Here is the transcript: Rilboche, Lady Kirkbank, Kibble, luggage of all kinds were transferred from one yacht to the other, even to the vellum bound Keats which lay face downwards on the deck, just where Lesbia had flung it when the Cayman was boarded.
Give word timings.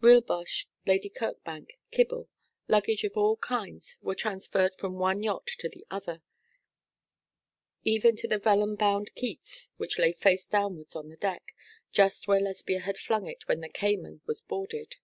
Rilboche, 0.00 0.68
Lady 0.86 1.10
Kirkbank, 1.10 1.74
Kibble, 1.90 2.30
luggage 2.66 3.04
of 3.04 3.14
all 3.14 3.36
kinds 3.36 3.98
were 4.00 4.14
transferred 4.14 4.74
from 4.76 4.94
one 4.98 5.22
yacht 5.22 5.46
to 5.58 5.68
the 5.68 5.84
other, 5.90 6.22
even 7.84 8.16
to 8.16 8.26
the 8.26 8.38
vellum 8.38 8.74
bound 8.74 9.14
Keats 9.14 9.72
which 9.76 9.98
lay 9.98 10.12
face 10.14 10.46
downwards 10.46 10.96
on 10.96 11.10
the 11.10 11.16
deck, 11.16 11.54
just 11.92 12.26
where 12.26 12.40
Lesbia 12.40 12.80
had 12.80 12.96
flung 12.96 13.26
it 13.26 13.46
when 13.48 13.60
the 13.60 13.68
Cayman 13.68 14.22
was 14.24 14.40
boarded. 14.40 14.96